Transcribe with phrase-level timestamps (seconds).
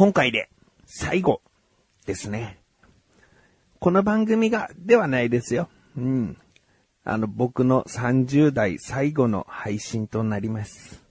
[0.00, 0.48] 今回で
[0.86, 1.42] 最後
[2.06, 2.58] ですね。
[3.80, 5.68] この番組がではないですよ。
[5.94, 6.38] うん。
[7.04, 11.04] あの、僕の30代最後の配信となります。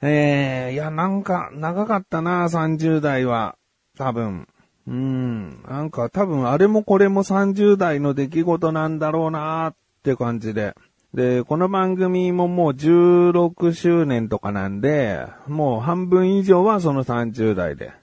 [0.00, 3.56] えー、いや、なんか、長かったな、30代は。
[3.98, 4.48] 多分。
[4.86, 5.62] うん。
[5.64, 10.74] なんか、多分、あれもこれも30代の出来事なんだろうなって感じで。
[11.12, 17.99] で、この番組ももう16周年とかなんで、もう半分以上はその30代で、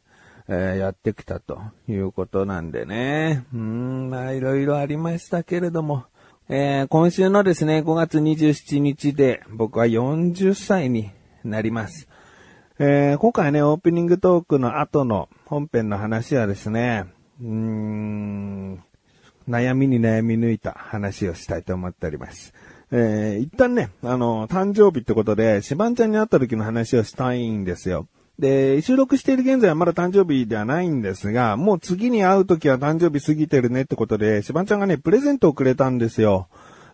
[0.50, 3.46] えーやってきたということなんでね。
[3.54, 6.06] うん、まあいろいろありましたけれども、
[6.50, 11.12] えー今週のですね、5月27日で僕は40歳に
[11.44, 12.08] なります。
[12.80, 17.06] えー今回ね、オープニングトークの後の本編の話はですね、
[17.42, 18.84] うーん、
[19.50, 22.54] 悩みに悩み抜いた話をしたいと思っております。
[22.92, 28.08] えー一旦ね、あの、誕生日ってことで、シバンちゃんに会った時の話をしたいんですよ。
[28.40, 36.48] で、収録している現在はまだ誕生日ではないんですが、もう次に会う時は誕生日過ぎてるねってことで、シバンちゃんがね、プレゼントをくれたんですよ。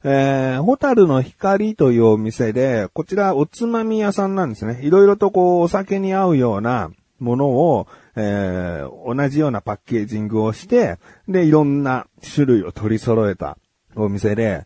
[0.06, 4.80] えー、ホタルの光というお店で、こちらおつまみ屋さんなんですね。
[4.84, 10.98] いろいろとこう、お酒に合うようなものを、えー、同じようなパッケージングをして、
[11.28, 13.58] で、いろんな種類を取り揃えた
[13.96, 14.66] お店で、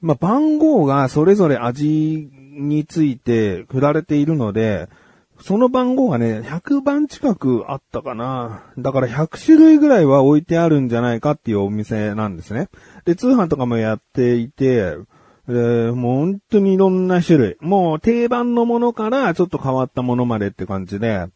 [0.00, 4.88] まあ、番号がそれぞれ味について振られているので、
[5.40, 8.72] その番号がね、100番近くあったかな。
[8.78, 12.68] だから100種類ぐらいは置いてあるんじゃないかっていうお店なんですね。
[13.04, 14.96] で、通販とかもやっていて、
[15.46, 17.56] えーもう本当にいろんな種類。
[17.60, 21.26] もう定番のものからちょっと変わったものまでって感じで、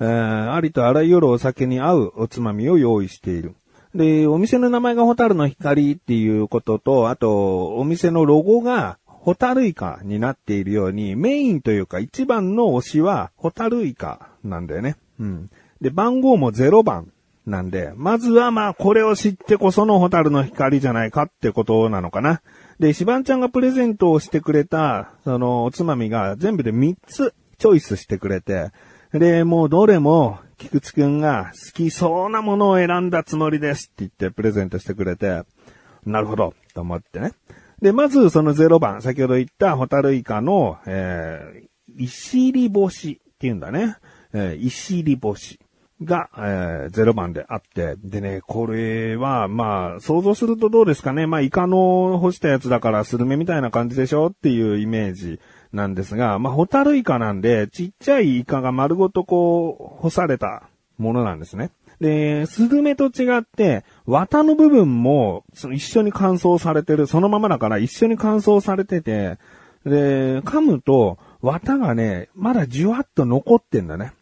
[0.00, 3.54] えーありとあらゆるお酒に合うおつまみを用意している。
[3.94, 14.96] で、お店の名前がホタルの光っていうことと、あと、お店のロゴがホタルイカになっているように、メインというか一番の推しはホタルイカなんだよね。
[15.18, 15.50] うん。
[15.80, 17.12] で、番号も0番
[17.46, 22.40] なんで、まずはまあこれを知ってこそのホタルの光じゃないかってことなのかな。
[22.78, 28.70] で、シバンちゃんがプレゼントをしてくれた、そのおつまみが全部で3つチョイスしてくれて、
[29.12, 35.42] で、もうどれも、菊池くんが好きそうなものを選んだつもりですって言ってプレゼントしてくれて、
[36.06, 37.32] なるほど、と思ってね。
[37.82, 43.96] で、まずその0番、先ほど言ったホタルイカの、えー、石入り干しっていうんだね。
[44.32, 45.58] えー、石入り干し
[46.02, 51.26] が、えー、0番であって、でね、これは、まあ、想像するとどうですかね。
[51.26, 55.40] まあ、イカの干したやつだからスルメみたいな感じでしょっていうイメージ
[55.72, 60.64] なんですが、まあ、ホタルイカなんで、ちっちゃいイカが丸ごとこう、干された
[60.98, 61.70] ものなんですね。
[62.00, 69.38] で、スルメと違って、綿の部分もその一緒に乾燥されてる、そのままだから一緒に乾燥されてて、
[69.84, 74.12] で、噛むと、綿がね、まだじゅわっと残ってんだね。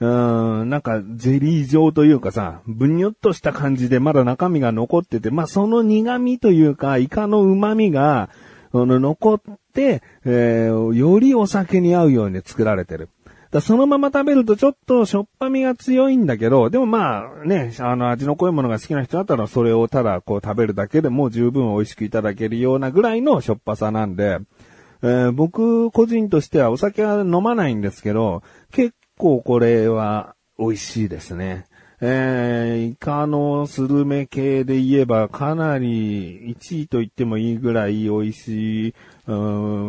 [0.00, 8.30] うーん、なんかゼリー状というかさ、ぶにゅっとした感じでまだ中身が残ってて、まあその苦味というか、イカの旨味が、
[8.72, 9.40] あの残っ
[9.72, 13.08] て、えーよりお酒に合うように作られてる。
[13.50, 24.38] だそのまま食べるとちょっとしょっぱみが強いんだけど、でもまあね、あの味の濃いものが好きな人だったらそれをただこう食べるだけでも十分美味しくいただけるようなぐらいのしょっぱさなんで、
[25.02, 28.42] えー僕個人としてはお酒は飲まないんですけど、
[28.72, 31.66] 結構これは美味しいですね。
[32.00, 39.34] えー、イカのスルメ系で言えばかなり1位と言ってもいいぐらい美味しい、うー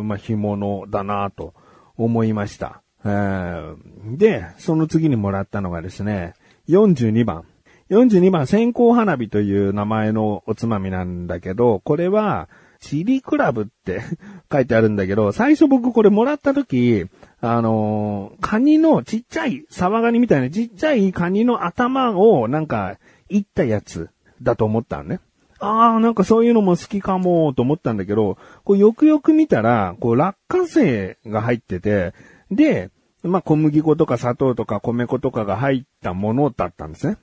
[0.02, 1.52] んまあ、干物だなと
[1.98, 2.82] 思いました。
[3.04, 6.34] で、その次にもらったのがですね、
[6.68, 7.44] 42番。
[7.90, 12.48] 42番、線香花火という名前のおつまみなんだけど、これは、
[12.80, 14.02] チリクラブって
[14.52, 17.06] 書いてあるんだけど、最初僕これもらった時、
[17.40, 22.98] あのーカニのちっちゃい、サバガニみたいなちっちゃいカニの頭をなんか、
[23.28, 24.10] いったやつ
[24.42, 25.20] だと思ったのね。
[25.60, 32.12] ああ、なんかそういうのも好きかもと思ったんだけど、こうよくよく見たら、こう落花生が入ってて、
[32.50, 32.90] で、
[33.22, 37.16] まあ小麦粉とか砂糖とか米粉とかが入ったものだったんですね。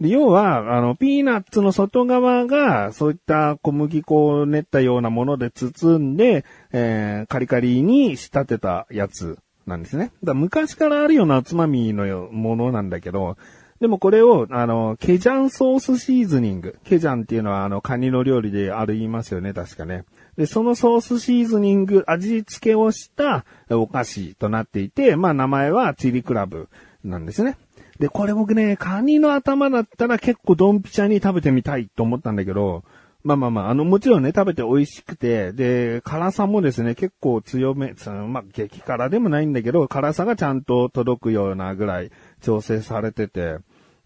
[0.00, 10.10] で、要は、あの、ピーナッツの外側が、そういった小麦粉を練ったようなもので包んで、えー、カリカリに仕立てたやつなんですね。
[10.24, 13.36] だ昔からあるようなつまみのものなんだけど、
[13.80, 16.78] でもこれを、あの、ケジャンソースシーズニング。
[16.84, 20.04] ケジャンっていうのは、あの、カニの料理である言いますよね、確かね。
[20.36, 26.68] で、そのソースシーズニング、味付けをしたお菓子となっていて、まあ名前はチリクラブ
[27.04, 27.56] なんですね。
[27.98, 32.84] で、これ僕ね、カニの頭だったら結構ドンピシャに食べてみたいと思ったんだけど、
[33.22, 37.94] まあまあまあ、あの、もちろんね、食べて美味しくて、で、辛さもですね、結構強め、
[38.28, 42.10] まあ、激辛でもないんだけど、辛さがちゃんと届くようなぐらい
[42.40, 43.58] 調整されてて、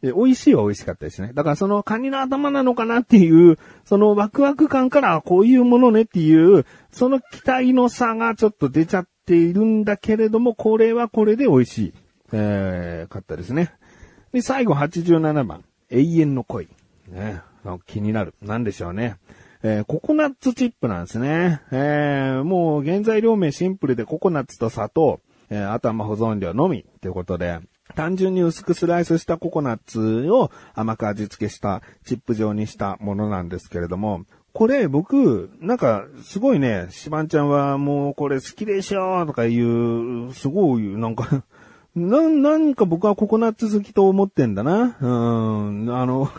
[0.05, 1.33] で美味しいは美味しかったですね。
[1.33, 11.95] だからそのカニの頭なのかなっていう、そのワクワク感からこういうものねっていう、その期待の差がちょっと出ちゃっているんだけれども、これはこれで美味しい。
[12.33, 13.73] えー、かったですね。
[14.33, 15.65] で、最後87番。
[15.89, 16.69] 永遠の恋。
[17.09, 17.41] ね。
[17.87, 18.35] 気になる。
[18.43, 19.17] なんでしょうね。
[19.63, 21.63] えー、ココナッツチップなんですね。
[21.73, 27.61] えー、もう原材料名シンプルでココナッツと砂糖、えー、あとはま保存料のみということで、
[27.95, 41.43] 単純に薄くスライスしたココナッツを甘く味付けしたチップ状にしたものなんですけれども、これ僕、なんか、すごいね、シバンちゃんはもうこれ好きでしょとかいう、すごい、なんか
[41.97, 44.97] な、なんか僕はココナッツ好きと思ってんだな。
[45.01, 46.31] うん、あの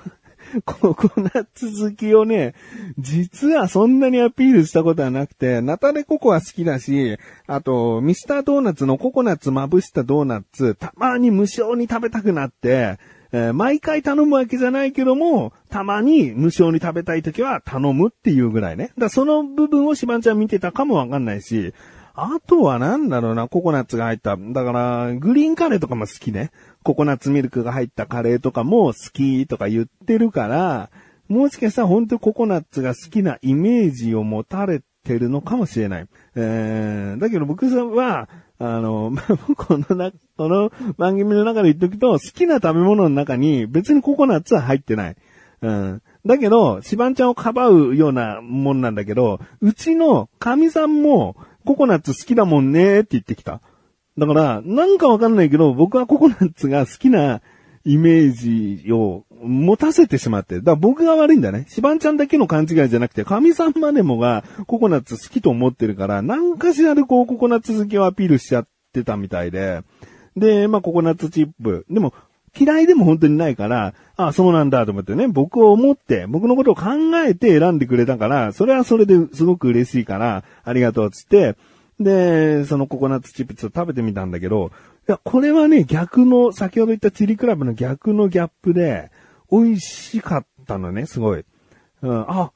[0.65, 2.53] ココナッツ好きをね、
[2.97, 12.97] 実はそんなにアピールしたことはなくて、ナタデココは好きだし、あと、ミスタードーナツのココナッツまぶしたドーナツ、たまに無償に食べたくなって、
[13.31, 18.91] えー、毎回頼むわけじゃないけども、たまに無償に食べたい時は頼むっていうぐらいね。
[18.97, 21.73] だその部分をシバンちゃん見てたかもわかんないし、
[22.15, 24.37] あとはなんだろうな、ココナッツが入った。
[24.37, 26.51] だから、グリーンカレーとかも好きね。
[26.83, 30.89] ココナッツミルクが入ったカレーとかも好きとか言ってるから、
[31.27, 36.07] もしかしたら本当ココナッツが好きなイメージを持たれてるのかもしれない。
[36.35, 38.29] えー、だけど僕は、
[38.59, 39.11] あの、
[39.57, 45.15] このな、この番組の中で言っとくと、好きな食べ物の中に別にココナッツは入ってない。
[45.61, 46.01] うん。
[46.25, 51.35] だけど、シバンちゃんをかばうようなもんなんだけど、うちの神さんも、
[51.65, 53.61] ココナッツ好きだもんねって言ってきた。
[54.17, 57.41] だから、なんかわかんないけど、僕はココナッツが好きな
[57.83, 60.55] イメージを持たせてしまって。
[60.55, 61.65] だから僕が悪いんだね。
[61.69, 69.81] シバンちゃんだけの勘違いじゃなくて、神さんまでもがココナッツ好きと思ってるから、なんかしらでこうココナッツ好きをアピールしちゃってたみたいで。
[70.35, 71.85] で、まあココナッツチップ。
[71.89, 72.13] でも、
[72.57, 76.85] 嫌いでも本当にないから、ああそうなんだと思ってね、僕を思って、僕のことを考
[77.25, 81.55] えて選んでくれたから、それはそれですごく嬉しいから、ありがとうつって、
[81.99, 84.71] で、そのココナッツチップスを食べてみたんだけど、
[85.07, 89.11] いや、これはね、逆の、先ほど言ったチリクラブの逆のギャップで、
[89.51, 91.45] 美味しかったのね、すごい。
[92.01, 92.51] うん、あ、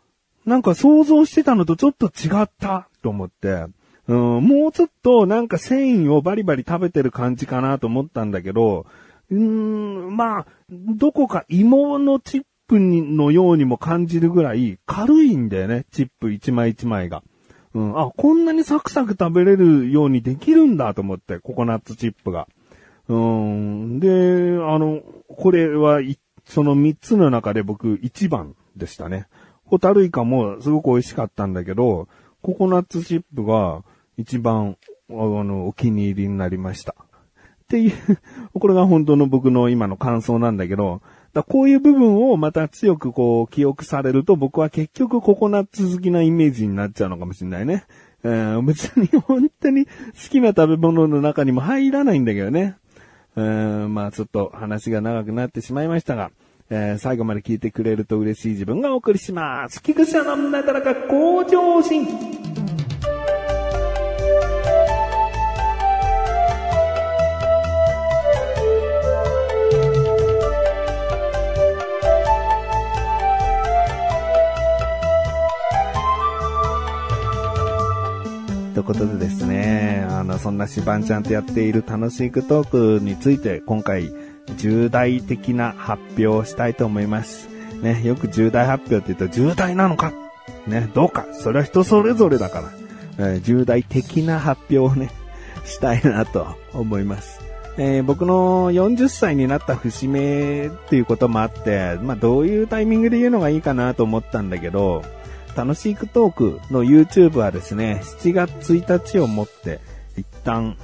[0.45, 3.65] なんか想像してたのとちょっと違ったと思って、
[4.07, 8.87] うん、もうちょっとなんか繊維をバリバリ食べてる感じかなと思ったんだけど、
[9.31, 17.23] うーん、まあ、どこか芋のチップのようにも感じるぐらい軽いんだよね、チップ一枚一枚が。
[17.73, 22.47] うん、あ、こんなにサクサク食べれるようにできるんだと思って、ココナッツチップが。
[23.07, 25.99] うん、で、あの、これは、
[26.45, 29.27] その三つの中で僕一番でしたね。
[29.65, 32.07] ホタルイカもすごく美味しかったんだけど、
[32.41, 33.83] ココナッツチップが
[34.17, 34.77] 一番、
[35.09, 36.95] あの、お気に入りになりました。
[37.69, 37.93] っていう
[38.59, 47.85] これが本当の僕の今の感想なんだけど、だこういう部分をまた強くこう記憶されると僕は結局ココナッツ好きなイメージになっちゃうのかもしれないね。
[48.23, 49.91] えー、別に本当に好
[50.31, 52.75] きな食べ物の中にも入らないんだけどね。
[53.37, 56.31] えー、まあちょっと話が長くなってしまいましたが、
[56.71, 59.83] えー、最後まで聞いてくれると嬉しい自分がお送りします。
[59.83, 62.58] 菊池のなだらか向上心。
[78.89, 84.11] ことでですね、あの、そんなシバンちゃんとやっている楽しいトークについて、今回、
[84.57, 87.49] 重大的な発表をしたいと思います。
[87.83, 90.11] ね、よく重大発表って言うと、重大なのか？
[90.65, 91.27] ね、どうか？
[91.33, 92.71] それは人それぞれだから、
[93.19, 95.11] えー、重大的な発表をね、
[95.65, 97.41] したいなと思います。
[97.77, 105.03] えー、僕の40歳になった節目っていうこともあって、まあどういうタイミングで言うのがいいかなと思ったんだけど、
[105.55, 109.79] 楽しくトークの YouTube はですね、7月1日をもって
[110.17, 110.77] 一旦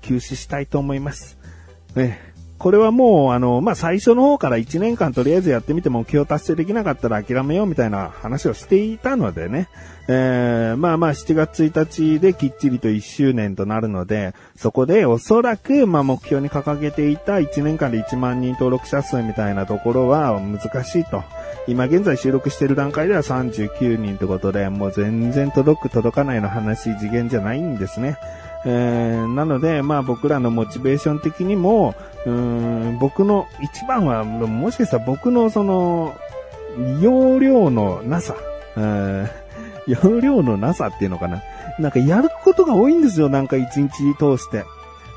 [0.00, 1.38] 休止したいと思います。
[1.94, 2.20] ね、
[2.58, 9.68] これはもう、あの、まあ、最初の方から1年間とりあえずやってみて目標達成できなかったら諦めようみたいな話をしていたのでね。
[10.08, 21.24] えー、まあまあ7月1日できっちりと1周年となるので、そこでおそらく、まあ目標に掲げていた1年間で1万人登録者数みたいなところは難しいと。
[21.66, 28.16] 今現在収録している段階では39人ってことで、もう全然届く届かないの話次元じゃないんですね。
[28.68, 31.94] えー、なので、まあ僕らのモチベーション的にも、
[32.26, 36.16] うん、僕の一番は、もしかしたら僕のその、
[37.00, 38.34] 容量のなさ、
[38.76, 39.28] うん
[39.86, 41.42] 容量のなさっていうのかな。
[41.78, 44.64] なんかやることが多いんですよ、なんか一日通して。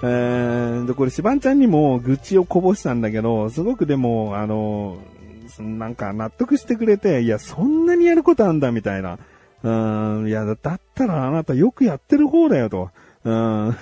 [0.03, 4.97] えー、で、これ、しばんちゃんにも愚痴をこぼしたんだけど、すごくでも、あの、
[5.57, 9.17] なんか納得してくれて、いや、そんなにやることあんだ、みたいな。
[9.63, 9.69] う
[10.23, 12.91] ん、いや、だったらあなたよくやってる方だよ、と。
[13.23, 13.75] うん、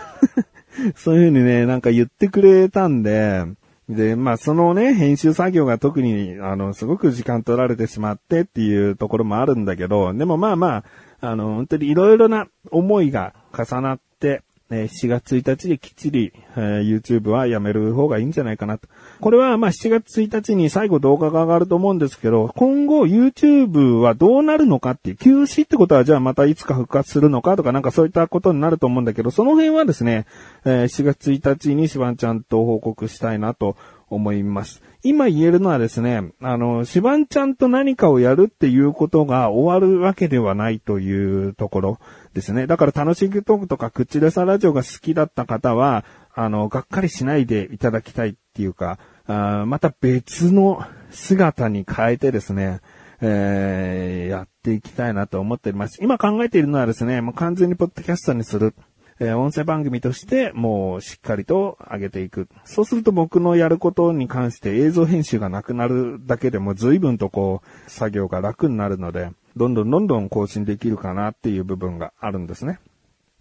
[0.96, 3.46] そういうふうにね、なんか言ってくれたんで、
[3.89, 10.84] で、まあ、そのね、編集作業が特に、あの、すごく時間取られてしまってっていうところもあるんだけど、でもまあまあ、
[11.22, 18.88] あの、本当にいろいろな思いが重なって、え7月1日できっちり、えー、YouTube はやめる方がいいんじゃないかなと。
[19.21, 30.25] これはまあ7月1日に最後動画が上がると思うんですけど、今後 YouTube はどうなるのかっていう、休止ってことはじゃあまたいつか復活するのかとかなんかそういったことになると思うんだけど、その辺はですね、
[30.65, 33.77] えー、7月1日にしばんちゃんと報告したいなと
[34.09, 34.81] 思います。
[35.04, 42.00] 今言えるのはですね、あの、しばんちゃんと何かをやるっていうことが終わるわけではないというところ
[42.34, 42.68] ですね。
[42.68, 52.82] だから楽しいトークとか口でさラジオが好きだった方は、あの、がっかりしないでいただきたいっていうか、あまた別の姿に変えてですね、
[53.22, 56.00] えー、やっていきたいなと思っております。
[56.01, 58.74] 今考えているのはですね、もう完全にポッドキャストにする。
[59.19, 62.47] えー、音声番組としてもうしっかりと上げていく。
[62.65, 72.79] そうすると僕のやることに関して映像編集がなくなるだけでも随分とこう作業が楽になるので、どんどんどんどん更新できるかなっていう部分があるんですね。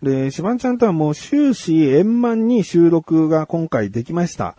[0.02, 4.56] で、シバンちゃんとはもう終始円満に収録が今回できました。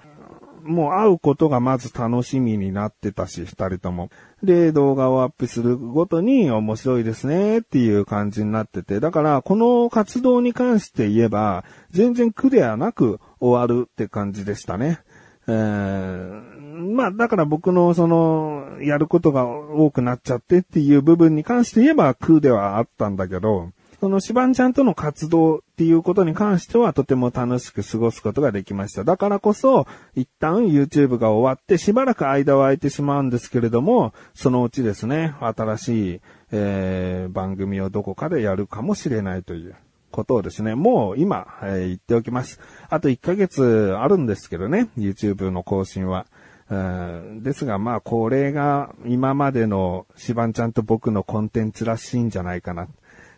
[0.68, 4.10] もう会うことがまず楽しみになってたし、二人とも。
[4.44, 15.00] で、動画をアップするごとに面白いですねっていう感じになってて、だからこの活動に関して言えば、全然苦ではなく終わるって感じでしたね。
[15.48, 29.04] えー、まあ、だから僕のその、やることが多くなっちゃってっていう部分に関して言えば苦ではあったんだけど、そのシバンちゃんとの活動っていうことに関してはとても楽しく過ごすことができました。
[29.04, 39.76] だからこそ、一旦 YouTube が終わってしばらく間は空いてしまうんですけれども、そのうちですね、新しい、えー、番組をどこかでやるかもしれないという
[40.12, 42.60] ことをですね、もう今、えー、言っておきます。
[42.90, 46.28] あと1ヶ月あるんですけどね、YouTube の更新は。
[46.70, 52.88] ですが、まあ、これが今までのシバンちゃんと僕のコンテンツらしいんじゃないかな。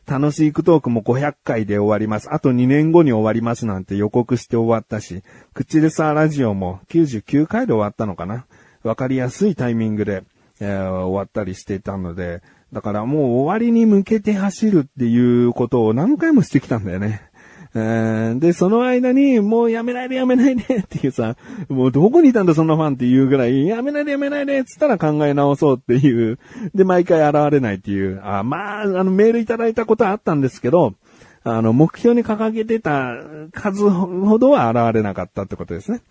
[0.10, 2.34] 楽しいクトークも500回で終わります。
[2.34, 5.22] あと2年後に終わりますなんて予告して終わったし、
[5.54, 8.48] 口でさラジオも99回で終わったのかな。
[8.82, 10.24] わかりやすいタイミングで、
[10.60, 12.42] えー、終わったりしていたので、
[12.74, 17.29] だからもう終わりに向けて走るっていうことを何回もしてきたんだよね。
[17.74, 21.36] で、その間に、もうやめないでやめないでっていうさ、
[21.68, 26.40] もうどこにいたんだそんなファンっていうぐらい、やめないでやめないでっつったら考え直そうっていう。
[26.74, 28.22] で、毎回現れないっていう。
[28.24, 30.96] あまあ、あの、メールいただいたことはあったんですけど、
[31.44, 33.14] あの、目標に掲げてた
[33.54, 36.02] 数ほどは現れなかったってことですね。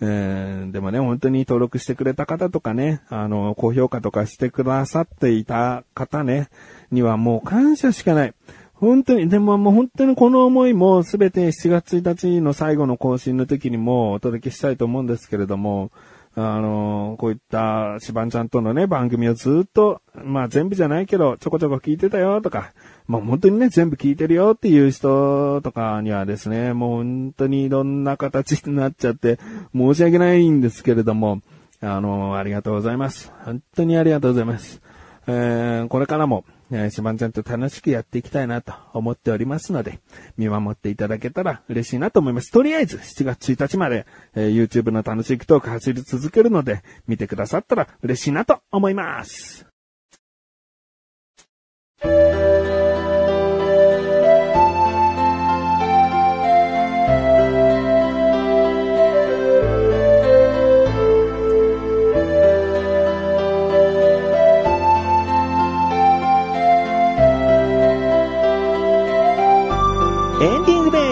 [0.00, 6.48] えー、でもね、本当に登録してくれた方とかね、あの、高評価とかしてくださっていた方ね、
[6.90, 8.34] にはもう感謝しかない。
[8.80, 15.90] 本当に、でももう本当にこの思いもすべて7月1日の最後の更新の時にもお届けしたいと思うんですけれども、
[16.36, 22.72] あの、こういったシバンちゃんとのね、番組をずっと、まあ全部じゃないけど、ちょこちょこ聞いてたよとか、
[23.08, 29.40] まあ本当にね、全部聞いてるよっていう人とかにはですね、もう本当にいろんな形になっちゃって、
[29.74, 31.40] 申し訳ないんですけれども、
[31.80, 33.32] あの、ありがとうございます。
[33.44, 34.80] 本当にありがとうございます。
[35.26, 40.00] えー、これからも、えー、しばんちゃんと楽しくやっていきたいなと思っておりますので、
[40.36, 42.50] 見守っていただけたら嬉しいなと思います。
[42.50, 49.67] とりあえず、7月1日まで、えー、YouTube の楽しいトーク走り続けるので、見てくださったら嬉しいなと思います。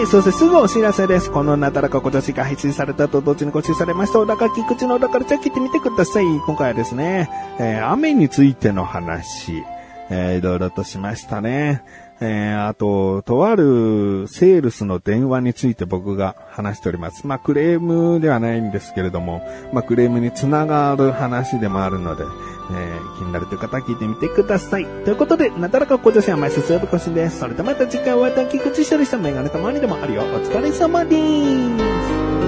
[0.09, 1.29] そしてすぐお知らせです。
[1.29, 4.19] このなだらか今年が配信されたと同時に更新されました。
[4.19, 6.23] 小高菊池のだからじゃあ聞いてみてください。
[6.45, 9.65] 今回はですね、えー、雨についての話、
[10.09, 11.83] えー、いろいろとしましたね。
[12.21, 17.27] えー、あと、とあるセールスの電話について僕が話しております。
[17.27, 22.23] まあ、クレームではないんですけれども、まあ、クレームにつながる話でもあるので、
[22.71, 24.85] えー、気になるという方は聞いてみてください。
[24.85, 27.39] ということで、なだらか向上心は毎週水曜日更新です。
[27.39, 30.23] それではまた次回お会いいた菊池処理したメガネたまにでもあるよ。
[30.23, 32.46] お疲れ様です。